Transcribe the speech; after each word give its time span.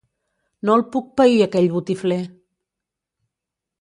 No 0.69 0.77
el 0.79 0.83
puc 0.95 1.11
pair, 1.21 1.37
aquell 1.47 1.69
botifler! 1.75 2.21